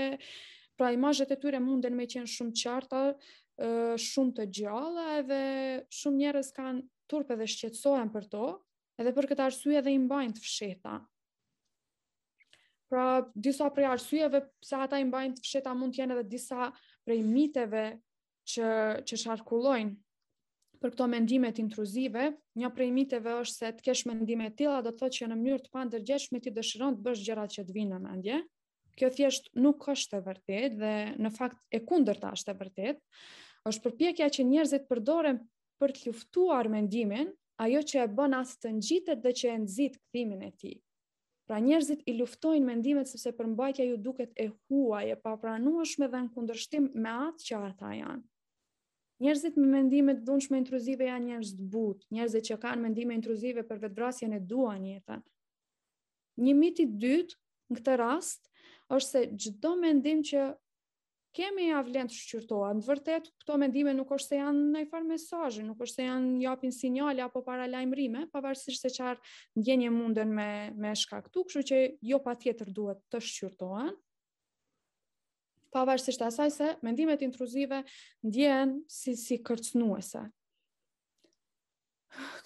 [0.81, 3.03] pra imazhet e tyre munden me qenë shumë qarta
[3.59, 5.39] shumë të gjalla edhe
[5.97, 8.43] shumë njerëz kanë turp edhe shqetësohen për to,
[9.01, 10.97] edhe për këtë arsye dhe i mbajnë të fsheta.
[12.87, 16.69] Pra, disa prej arsyeve pse ata i mbajnë të fsheta mund të jenë edhe disa
[17.07, 17.87] prej miteve
[18.53, 18.69] që
[19.09, 19.97] që sharkullojnë
[20.77, 22.27] për këto mendime intruzive,
[22.61, 25.39] një prej miteve është se të kesh mendime të tilla do të thotë që në
[25.41, 28.37] mënyrë të pandërgjeshme ti dëshiron të bësh gjërat që të vinë në mendje.
[28.97, 30.93] Kjo thjesht nuk është e vërtetë dhe
[31.25, 33.03] në fakt e kundërta është e vërtetë
[33.67, 35.41] është përpjekja që njerëzit përdoren
[35.83, 39.97] për të luftuar mendimin, ajo që e bën asë të ngjitet dhe që e nëzit
[40.01, 40.73] këthimin e ti.
[41.47, 46.33] Pra njerëzit i luftojnë mendimet sepse përmbajtja ju duket e huaj e papranueshme dhe në
[46.35, 48.25] kundërshtim me atë që ata janë.
[49.25, 53.63] Njerëzit me mendime të dhunshme intruzive janë njerëz të butë, njerëzit që kanë mendime intruzive
[53.69, 55.23] për vetvrasjen e dua jetën.
[56.45, 57.39] Një mit i dytë
[57.73, 58.51] në këtë rast
[58.93, 60.51] është se çdo mendim që
[61.37, 65.09] kemi avlen të shqyrtoa, në vërtet, këto mendime nuk është se janë në i farë
[65.11, 69.65] mesajë, nuk është se janë një apin sinjale apo para lajmërime, pavarësisht se qarë në
[69.69, 70.49] gjenje mundën me,
[70.81, 71.81] me shkaktu, këshu që
[72.13, 73.85] jo pa tjetër duhet të shqyrtoa,
[75.77, 77.83] pavarësisht të asaj se mendimet intruzive
[78.25, 80.25] në gjenë si, si kërcnuese.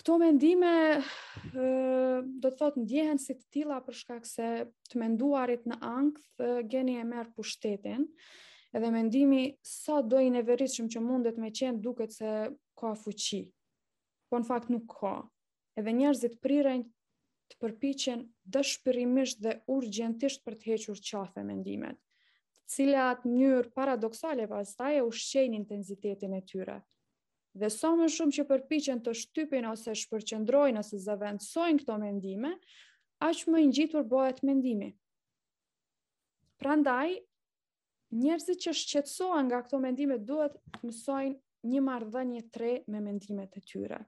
[0.00, 0.70] Këto mendime
[1.54, 4.48] do të thotë ndjehen si të tilla për shkak se
[4.90, 8.08] të menduarit në ankth gjeni e merr pushtetin
[8.72, 12.30] edhe mendimi sa do i neverishëm që mundet me qenë duket se
[12.78, 13.42] ka fuqi,
[14.30, 15.14] po në fakt nuk ka,
[15.80, 16.86] edhe njerëzit prirejnë
[17.50, 18.20] të përpichen
[18.54, 21.98] dëshpërimisht dhe urgentisht për të hequr qafe mendimet,
[22.70, 26.78] cilat njërë paradoksale pas e ushqen intensitetin e tyre.
[27.58, 32.52] Dhe sa so më shumë që përpichen të shtypin ose shpërqendrojnë ose zavendsojnë këto mendime,
[33.26, 34.92] aq më i ngjitur bëhet mendimi.
[36.62, 37.16] Prandaj,
[38.10, 41.38] njerëzit që shqetësohen nga këto mendime duhet mësojnë
[41.70, 44.00] një marrëdhënie tre me mendimet e tyre.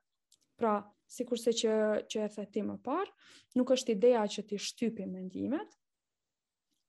[0.59, 0.75] Pra,
[1.07, 1.75] sikurse që
[2.11, 3.13] që e thati më parë,
[3.61, 5.69] nuk është ideja që ti shtypi mendimet,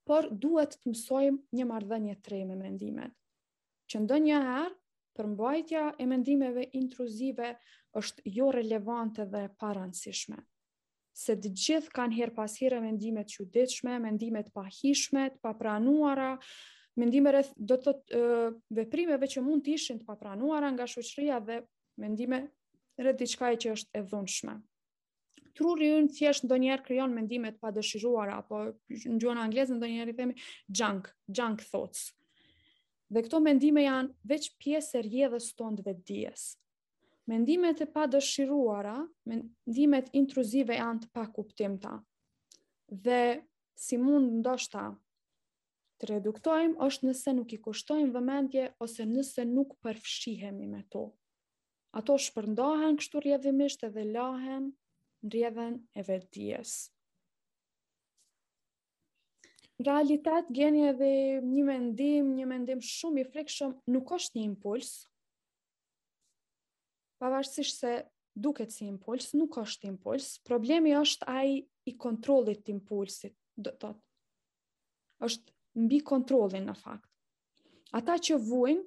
[0.08, 3.14] por duhet të mësojmë një marrëdhënie tre me mendimet.
[3.92, 4.74] Që ndonjëherë
[5.14, 7.54] për mbajtja e mendimeve intruzive
[8.00, 10.40] është jo relevante dhe paranësishme.
[11.14, 16.32] Se dë gjithë kanë herë pasire mendimet që ditëshme, mendimet pahishmet, papranuara,
[17.00, 18.24] mendime rreth do të thotë
[18.78, 21.60] veprimeve që mund të ishin të papranuara nga shoqëria dhe
[22.04, 22.42] mendime
[23.02, 24.58] rreth diçka që është e dhunshme.
[25.58, 30.36] Truri ynë thjesht ndonjëherë krijon mendime të padëshiruara apo në gjuhën angleze ndonjëherë i themi
[30.80, 32.08] junk, junk thoughts.
[33.14, 36.48] Dhe këto mendime janë veç pjesë e rjedhës tonë të dijes.
[37.30, 38.96] Mendimet e padëshiruara,
[39.32, 41.98] mendimet intruzive janë të pakuptimta.
[43.06, 43.22] Dhe
[43.84, 44.88] si mund ndoshta
[46.04, 51.06] të reduktojmë është nëse nuk i kushtojmë vëmendje ose nëse nuk përfshihemi me to.
[52.00, 54.66] Ato shpërndohen kështu rjedhimisht edhe lahen
[55.32, 56.74] rjedhen e vetëdijes.
[59.84, 61.12] Realitet gjeni edhe
[61.46, 64.92] një mendim, një mendim shumë i frikshëm, nuk është një impuls.
[67.24, 67.94] Pavarësisht se
[68.36, 70.34] duket si impuls, nuk është impuls.
[70.50, 74.04] Problemi është ai i kontrollit të impulsit, do të thotë.
[75.24, 77.10] Është mbi kontrolin në fakt.
[77.98, 78.84] Ata që vujnë,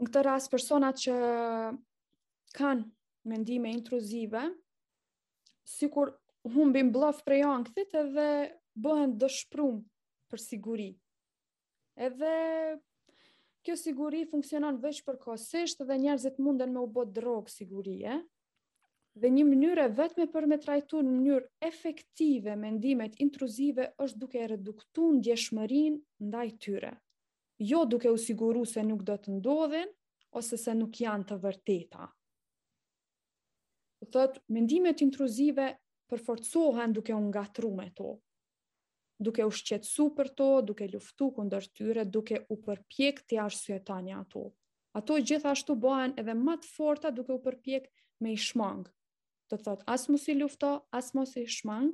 [0.00, 1.16] në këtë ras personat që
[2.56, 2.86] kanë
[3.30, 4.42] mendime intruzive,
[5.66, 6.12] si kur
[6.54, 8.26] humbin bluff prej angthit edhe
[8.84, 9.80] bëhen dëshprum
[10.30, 10.90] për siguri.
[11.96, 12.30] Edhe
[13.66, 18.18] kjo siguri funksionon veç për kohësisht dhe njerëzit munden me u botë drogë sigurie,
[19.20, 25.14] dhe një mënyrë vetëm për me trajtuar në mënyrë efektive mendimet intruzive është duke reduktuar
[25.18, 26.90] ndjeshmërinë ndaj tyre.
[27.70, 29.88] Jo duke u siguruar se nuk do të ndodhen
[30.40, 32.04] ose se nuk janë të vërteta.
[34.16, 34.24] Do
[34.56, 35.70] mendimet intruzive
[36.12, 38.10] përforcohen duke u ngatruar me to
[39.26, 44.44] duke u shqetësu për to, duke luftu këndër tyre, duke u përpjek të jashtë ato.
[45.00, 47.88] Ato gjithashtu bëhen edhe më të forta duke u përpjek
[48.24, 48.92] me i shmangë,
[49.50, 51.90] të thot, as mos i lufto, as mos i shmang,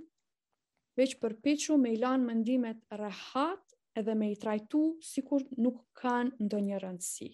[0.99, 6.37] veç përpichu me i lan mendimet rehat edhe me i trajtu si kur nuk kanë
[6.47, 7.31] ndë një rëndësi.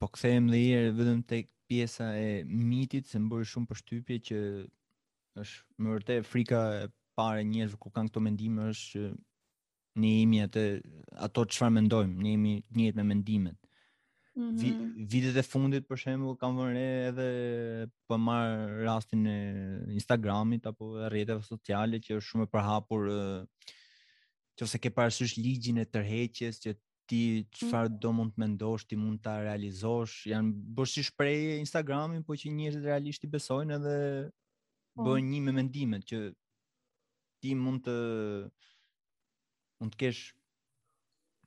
[0.00, 2.30] Po këthejmë dhe jere vëdhëm të pjesa e
[2.70, 4.38] mitit, se më bërë shumë për shtypje që
[5.42, 9.12] është më vërte frika e pare njëzë ku kanë këto mendime është që
[10.02, 10.64] ne imi atë,
[11.28, 13.63] ato që farë mendojmë, ne imi njët me mendimet.
[14.36, 14.58] -hmm.
[14.58, 15.06] Vi, mm-hmm.
[15.10, 17.28] videt e fundit për shemb kam vënë edhe
[18.08, 19.36] po marr rastin e
[19.94, 23.06] Instagramit apo e rrjeteve sociale që është shumë e përhapur
[24.60, 26.74] nëse ke parasysh ligjin e tërheqjes që
[27.10, 28.00] ti çfarë mm -hmm.
[28.00, 32.50] do mund të mendosh ti mund ta realizosh janë bërë si shprehje Instagramin po që
[32.50, 33.96] njerëzit realisht i besojnë edhe
[34.98, 35.04] oh.
[35.04, 36.18] bëjnë një me mendimet që
[37.40, 37.96] ti mund të
[39.80, 40.22] mund të kesh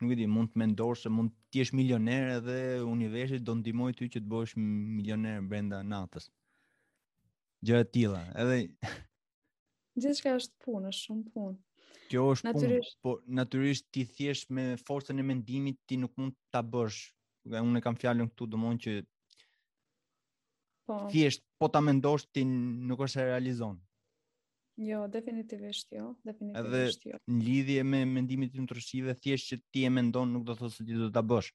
[0.02, 3.92] nuk e di, mund të mendosh se mund të jesh milioner edhe universi do ndihmoj
[3.98, 6.30] ty që të bësh milioner brenda natës.
[7.66, 8.22] Gjëra të tilla.
[8.38, 8.60] Edhe
[10.02, 11.58] gjithçka është punë, shumë punë.
[12.12, 12.98] Kjo është natyrisht...
[13.02, 17.02] punë, po natyrisht ti thjesht me forcën e mendimit ti nuk mund ta bësh.
[17.58, 18.98] Unë e kam fjalën këtu domon që
[20.88, 23.78] po thjesht po ta mendosh ti nuk është e realizon.
[24.80, 27.18] Jo, definitivisht jo, definitivisht Edhe jo.
[27.18, 30.60] Edhe në lidhje me mendimit të ndryshive, thjesht që ti e mendon nuk do të
[30.62, 31.50] thotë se ti do ta bësh.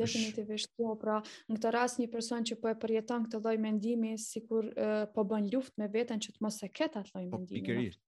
[0.00, 4.16] Definitivisht jo, pra, në këtë rast një person që po e përjeton këtë lloj mendimi,
[4.22, 7.38] sikur uh, po bën luftë me veten që të mos e ketë atë lloj po,
[7.38, 7.54] mendimi.
[7.54, 8.02] Po pikërisht.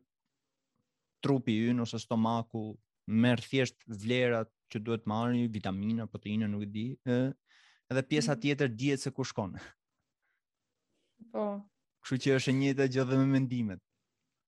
[1.25, 2.61] trupi ynë ose stomaku
[3.21, 7.29] merr thjesht vlerat që duhet marrë, vitamina, proteina, nuk e di, ëh,
[7.91, 8.41] edhe pjesa mhm.
[8.45, 9.55] tjetër dihet se ku shkon.
[11.35, 11.45] Po.
[12.05, 13.81] Kështu që është e njëjta gjë edhe me mendimet.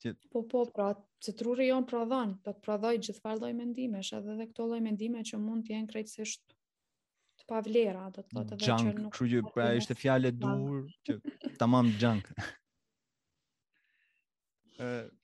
[0.04, 0.92] Që Po po, pra,
[1.26, 4.68] se truri jon prodhon, do po, të prodhoj gjithë çfarë lloj mendimesh, edhe edhe këto
[4.70, 6.44] lloj mendime që mund të jenë krejtësisht
[7.42, 9.16] të pavlera, do të thotë edhe që nuk.
[9.16, 11.18] Kështu që pra ishte fjalë dur që
[11.58, 12.30] tamam junk.
[14.78, 15.08] ëh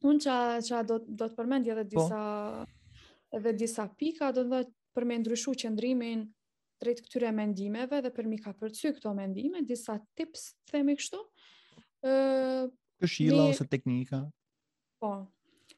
[0.00, 0.22] Unë
[0.70, 1.94] qa, do, do të përmendje edhe po.
[1.94, 2.18] disa,
[2.62, 3.38] po?
[3.38, 4.62] edhe disa pika, do të
[4.94, 6.22] për me ndryshu qëndrimin
[6.82, 11.18] drejt këtyre mendimeve dhe për mi ka përcy këto mendime, disa tips, themi kështu.
[13.02, 14.20] Këshilla ose teknika?
[15.02, 15.12] Po,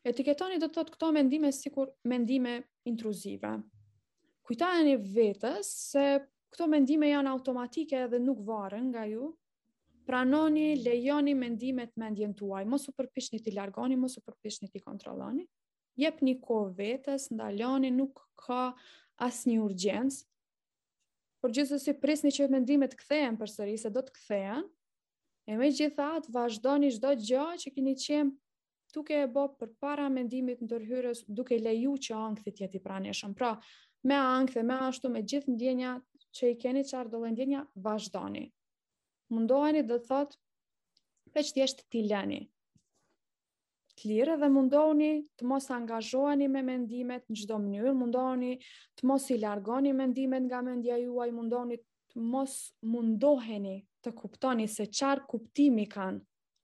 [0.08, 2.58] etiketoni do të thotë këto mendime si kur mendime
[2.92, 3.54] intruzive.
[4.48, 6.04] Kujtajnë i vetës se
[6.52, 9.32] këto mendime janë automatike dhe nuk varen nga ju,
[10.06, 14.82] pranoni, lejoni mendimet me ndjen tuaj, mos u përpishni t'i largoni, mos u përpishni t'i
[14.84, 15.44] kontroloni,
[16.00, 18.60] jep një kohë vetës, ndaloni, nuk ka
[19.26, 20.22] asë një urgjens,
[21.40, 24.66] por gjithës si prisni që mendimet këthejen për sëri, se do të këthejen,
[25.50, 28.34] e me gjithat, vazhdoni shdo gjë që kini qemë
[28.94, 33.36] duke e bo për para mendimit në tërhyrës, duke leju që angthit jeti praneshëm.
[33.38, 33.52] Pra,
[34.10, 35.94] me angthe, me ashtu, me gjithë ndjenja
[36.38, 38.48] që i keni qardollë ndjenja, vazhdoni
[39.34, 40.34] mundoheni dhe të thot
[41.36, 42.40] veç tjesht të tileni.
[44.00, 48.52] Të dhe mundoheni të mos angazhoheni me mendimet në gjdo mënyrë, mundoheni
[48.96, 51.78] të mos i largoni mendimet nga mendja juaj, mundoheni
[52.14, 52.54] të mos
[52.94, 56.22] mundoheni të kuptoni se qarë kuptimi kanë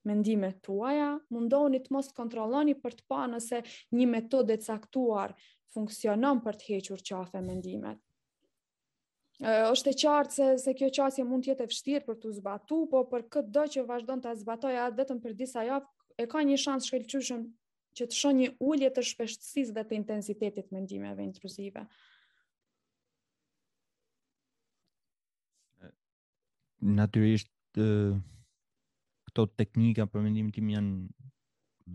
[0.08, 3.60] mendimet tuaja, uaja, mundoheni të mos kontroloni për të pa nëse
[3.98, 5.36] një metode caktuar
[5.76, 8.00] funksionon për të hequr qafe mendimet
[9.42, 13.02] është e qartë se kjo qasje mund të jetë e vështirë për t'u zbatuar, po
[13.10, 16.56] për këtë do që vazhdon ta zbatojë atë vetëm për disa javë, e ka një
[16.62, 17.42] shans shkëlqyeshëm
[17.96, 21.82] që të shohë një ulje të shpeshtësisë dhe të intensitetit mendimeve intrusive.
[26.80, 27.52] Natyrisht
[29.26, 31.30] këto teknika për mendimin janë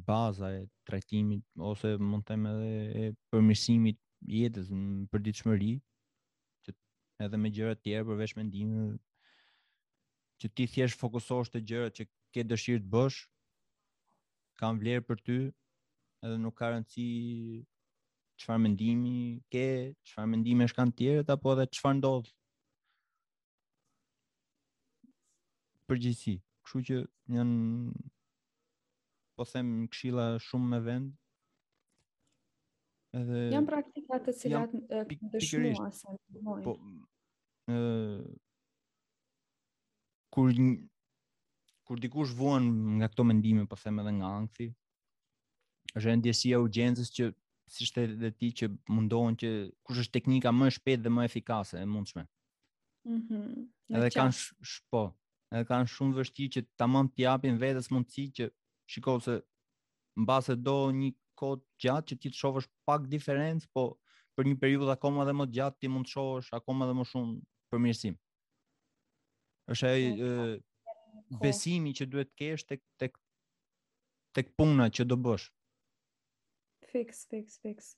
[0.10, 2.68] baza e trajtimit ose mund të them edhe
[3.06, 3.98] e përmirësimit
[4.30, 5.76] jetës në përditshmëri
[7.26, 9.02] edhe me gjëra të tjera përveç mendimit
[10.42, 12.06] që ti thjesht fokusohesh te gjërat që
[12.36, 13.20] ke dëshirë të bësh
[14.62, 15.38] kanë vlerë për ty
[16.26, 17.06] edhe nuk ka rëndësi
[18.42, 19.14] çfarë mendimi
[19.54, 19.66] ke,
[20.10, 22.30] çfarë mendime kanë të tjerët apo edhe çfarë ndodh.
[25.90, 27.00] Përgjithësi, kështu që
[27.38, 27.96] janë
[29.38, 31.14] po them këshilla shumë me vend
[33.12, 36.76] Edhe janë praktika të cilat janë Po
[37.72, 37.80] ë
[40.32, 40.52] kur
[41.90, 42.68] kur dikush vuan
[43.02, 44.66] nga këto mendime, po them edhe nga ankthi,
[46.00, 47.28] është ndjesia e urgjencës që
[47.76, 49.50] si shte dhe ti që mundohen që
[49.88, 52.24] kush është teknika më e shpejtë dhe më efikase e mundshme.
[53.12, 53.42] Mhm.
[53.98, 54.40] Edhe kanë
[54.94, 55.04] po,
[55.52, 58.48] edhe kanë shumë vështirë që tamam t'i japin vetes mundësi që
[58.96, 59.36] shikoj se
[60.24, 63.86] mbase do një kohë të gjatë që ti të shohësh pak diferencë, po
[64.38, 67.08] për një periudhë akoma dhe më të gjatë ti mund të shohësh akoma dhe më
[67.10, 67.40] shumë
[67.74, 68.16] përmirësim.
[69.72, 70.06] Është ai
[71.42, 73.18] besimi që duhet të kesh tek tek
[74.36, 75.50] tek puna që do bësh.
[76.92, 77.94] Fix, fix, fix.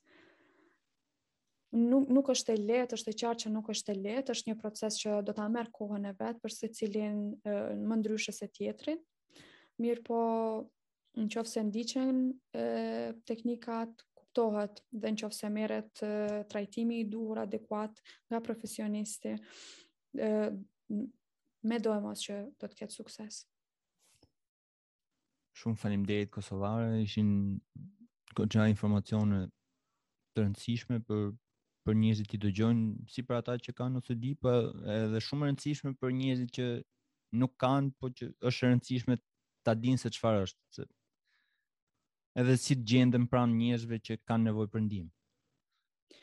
[1.74, 4.56] Nuk nuk është e lehtë, është e qartë që nuk është e lehtë, është një
[4.60, 7.16] proces që do ta merr kohën e vet për secilin
[7.90, 9.00] më ndryshës se tjetrin.
[9.82, 10.20] Mirë po,
[11.18, 12.16] në qofë se ndiqen
[13.28, 16.10] teknikat kuptohet dhe në qofë se meret e,
[16.50, 18.00] trajtimi i duhur adekuat
[18.30, 19.34] nga profesionisti,
[20.18, 20.30] e,
[21.70, 23.42] me dojë mos që do të ketë sukses.
[25.54, 26.04] Shumë falim
[26.34, 27.30] Kosovare, ishin
[28.34, 29.44] këtë informacione
[30.34, 31.28] të rëndësishme për
[31.84, 34.48] për njerëzit që dëgjojnë si për ata që kanë di, po
[34.98, 36.68] edhe shumë e rëndësishme për njerëzit që
[37.38, 39.16] nuk kanë, po që është e rëndësishme
[39.66, 40.86] ta dinë se çfarë është
[42.38, 45.10] edhe si të gjendëm pranë njerëzve që kanë nevojë për ndihmë.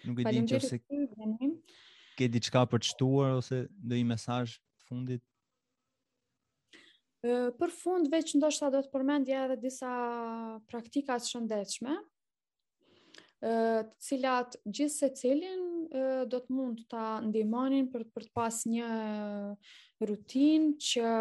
[0.09, 0.80] Nuk e di nëse
[2.20, 3.62] ke diçka për të shtuar ose
[3.99, 5.24] i mesazh të fundit.
[7.59, 9.89] Për fund veç ndoshta do të përmendja edhe disa
[10.72, 11.93] praktika të shëndetshme,
[13.41, 13.51] të
[14.07, 15.62] cilat gjithë se cilin
[16.30, 18.89] do të mund të ndihmonin për, për të pas një
[20.09, 21.14] rutin që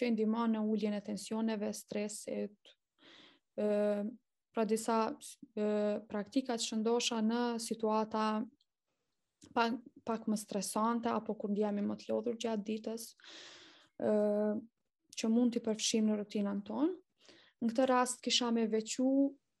[0.00, 2.74] që ndihmon në ulljen e tensioneve, stresit,
[4.54, 5.12] pra disa
[5.54, 5.66] e,
[6.08, 8.24] praktikat që ndosha në situata
[9.52, 13.04] pak më stresante apo kur jemi më të lodhur gjatë ditës,
[14.00, 14.12] ë
[15.20, 16.92] që mund të përfshijmë në rutinën tonë.
[17.60, 19.10] Në këtë rast kisha më veçu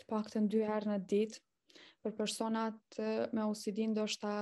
[0.00, 1.40] të paktën dy herë në ditë
[2.06, 2.98] për personat
[3.34, 4.32] me OCD ndoshta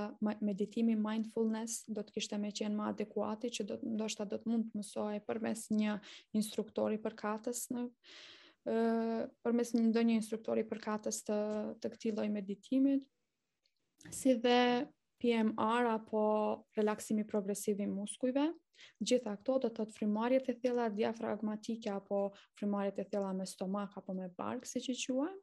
[0.44, 4.66] meditimi mindfulness do të kishte më qenë më adekuati që do ndoshta do të mund
[4.68, 5.94] të mësoj përmes një
[6.36, 7.84] instruktori përkatës në
[8.68, 9.14] ë
[9.46, 11.38] përmes një ndonjë instruktori përkatës të
[11.80, 13.08] të këtij lloji meditimit
[14.20, 14.58] si dhe
[15.24, 16.22] PMR apo
[16.76, 18.42] relaksimi progresiv i muskujve.
[19.00, 22.18] Gjitha këto do të thotë frymarrjet e thella diafragmatike apo
[22.58, 25.40] frymarrjet e thella me stomak apo me bark siç e quajmë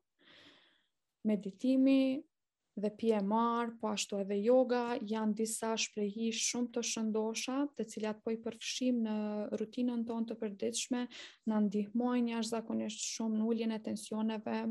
[1.24, 2.22] meditimi
[2.76, 8.32] dhe PMR, po ashtu edhe yoga, janë disa shprehi shumë të shëndosha, të cilat po
[8.32, 9.16] i përfshim në
[9.60, 11.02] rutinën tonë të përdiqme,
[11.52, 14.62] në ndihmojnë një ashtë shumë në uljen e tensioneve,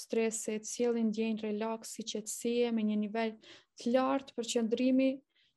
[0.00, 3.36] streset, cilin djenë relaxi, si qëtësie, me një nivel
[3.78, 5.08] të lartë për qëndrimi,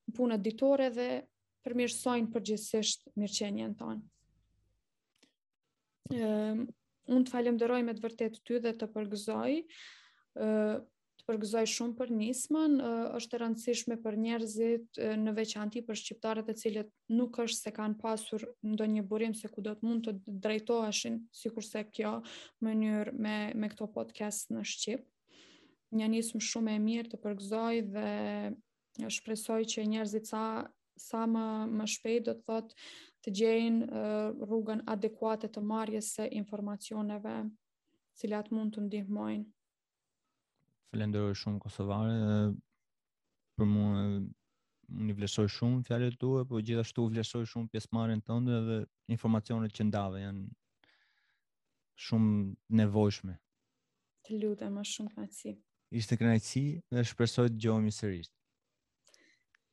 [0.08, 1.10] në punët ditore dhe
[1.68, 4.00] përmirësojnë përgjithsisht mirëqenjen tonë.
[4.04, 4.04] tonë.
[6.08, 6.68] Um, ehm,
[7.12, 9.54] unë të falem dëroj me të vërtet të ty dhe të përgëzoj,
[10.38, 12.76] të përgëzoj shumë për nismën,
[13.18, 17.98] është e rëndësishme për njerëzit në veçanti për shqiptarët e cilët nuk është se kanë
[18.04, 22.14] pasur ndo një burim se ku do të mund të drejtoheshin, si kurse kjo
[22.66, 25.04] mënyrë me, me këto podcast në Shqip.
[25.96, 30.44] Një nismë shumë e mirë të përgëzoj dhe shpresoj që njerëzit sa,
[31.00, 31.46] sa më,
[31.78, 32.88] më shpejt do të thotë
[33.24, 34.06] të gjejnë
[34.48, 37.40] rrugën adekuate të marjes e informacioneve
[38.18, 39.46] cilat mund të ndihmojnë
[40.92, 42.38] falenderoj shumë Kosovare,
[43.58, 44.06] për mua
[44.88, 48.78] unë vlerësoj shumë fjalët tua, por gjithashtu vlerësoj shumë pjesëmarrjen tënde dhe
[49.16, 50.48] informacionet që ndave janë
[52.08, 52.34] shumë
[52.80, 53.36] nevojshme.
[54.28, 55.56] Të lutem, më shumë kënaqësi.
[55.98, 56.64] Ishte kënaqësi
[56.94, 58.32] dhe shpresoj të dëgjojmë sërish.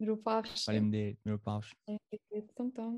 [0.03, 0.63] Mirupafshim.
[0.67, 1.79] Faleminderit, mirupafshim.
[1.87, 2.95] Faleminderit, tum tum.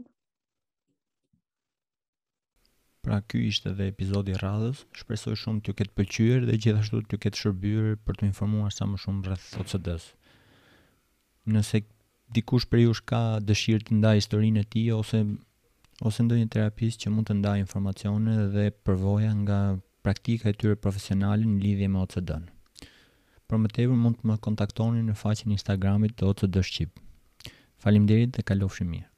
[3.07, 4.81] Pra ky ishte edhe epizodi i radhës.
[5.01, 8.99] Shpresoj shumë t'ju ketë pëlqyer dhe gjithashtu t'ju ketë shërbyer për të informuar sa më
[9.03, 10.09] shumë rreth OCD-s.
[11.57, 11.81] Nëse
[12.39, 15.21] dikush për jush ka dëshirë të ndaj historinë e ti ose
[16.11, 19.61] ose ndonjë terapist që mund të ndaj informacione dhe përvoja nga
[20.09, 22.49] praktika e tyre profesionale në lidhje me OCD-n.
[23.47, 26.99] Për më tepër mund të më kontaktoni në faqen e Instagramit të OCD Shqip.
[27.87, 29.15] Faleminderit dhe kalofshi mirë.